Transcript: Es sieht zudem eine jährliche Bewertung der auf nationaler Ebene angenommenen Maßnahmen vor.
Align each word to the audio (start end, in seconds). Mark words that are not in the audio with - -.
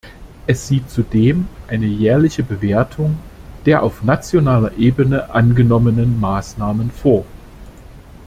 Es 0.47 0.67
sieht 0.67 0.89
zudem 0.89 1.47
eine 1.67 1.85
jährliche 1.85 2.41
Bewertung 2.41 3.19
der 3.67 3.83
auf 3.83 4.01
nationaler 4.01 4.75
Ebene 4.79 5.29
angenommenen 5.29 6.19
Maßnahmen 6.19 6.89
vor. 6.89 7.23